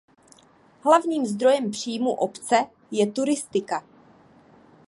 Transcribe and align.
Hlavním 0.83 1.25
zdrojem 1.25 1.71
příjmů 1.71 2.11
obce 2.11 2.65
je 2.91 3.11
turistika. 3.11 3.83